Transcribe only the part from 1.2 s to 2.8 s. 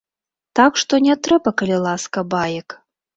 трэба, калі ласка, баек.